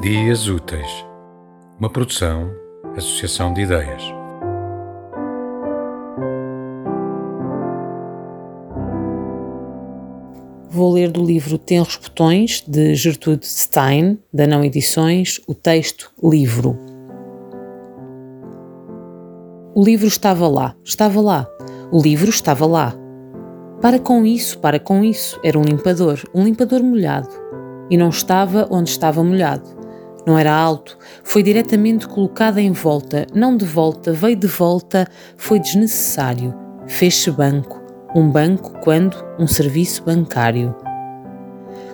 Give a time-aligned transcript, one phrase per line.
[0.00, 1.04] Dias Úteis,
[1.78, 2.50] uma produção,
[2.96, 4.02] associação de ideias.
[10.70, 16.78] Vou ler do livro Tenros Botões, de Gertrude Stein, da Não Edições, o texto Livro.
[19.74, 21.46] O livro estava lá, estava lá.
[21.92, 22.94] O livro estava lá.
[23.82, 25.38] Para com isso, para com isso.
[25.44, 27.28] Era um limpador, um limpador molhado.
[27.90, 29.79] E não estava onde estava molhado.
[30.26, 35.58] Não era alto, foi diretamente colocada em volta, não de volta, veio de volta, foi
[35.58, 36.54] desnecessário.
[36.86, 37.80] Fez-se banco.
[38.14, 39.16] Um banco quando?
[39.38, 40.74] Um serviço bancário.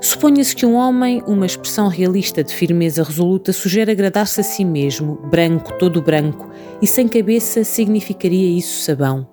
[0.00, 5.16] Suponha-se que um homem, uma expressão realista de firmeza resoluta, sugere agradar-se a si mesmo,
[5.30, 9.26] branco, todo branco, e sem cabeça significaria isso sabão.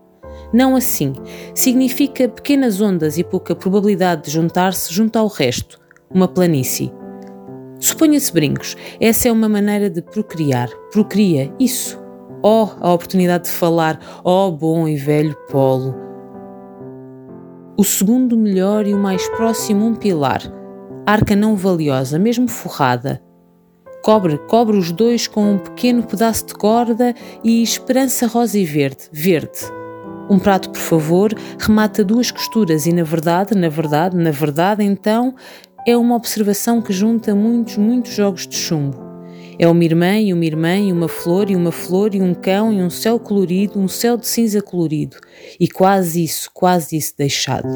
[0.54, 1.14] Não assim.
[1.54, 6.92] Significa pequenas ondas e pouca probabilidade de juntar-se junto ao resto, uma planície.
[7.84, 8.78] Suponha-se brincos.
[8.98, 10.70] Essa é uma maneira de procriar.
[10.90, 12.02] Procria, isso.
[12.42, 14.00] Oh, a oportunidade de falar.
[14.24, 15.94] Oh, bom e velho polo.
[17.78, 20.42] O segundo melhor e o mais próximo um pilar.
[21.06, 23.22] Arca não valiosa, mesmo forrada.
[24.02, 29.10] Cobre, cobre os dois com um pequeno pedaço de corda e esperança rosa e verde,
[29.12, 29.60] verde.
[30.30, 35.36] Um prato, por favor, remata duas costuras e, na verdade, na verdade, na verdade, então,
[35.86, 38.98] é uma observação que junta muitos, muitos jogos de chumbo.
[39.60, 42.74] É uma irmã e uma irmã e uma flor e uma flor e um cão
[42.74, 45.18] e um céu colorido, um céu de cinza colorido.
[45.60, 47.68] E quase isso, quase isso deixado.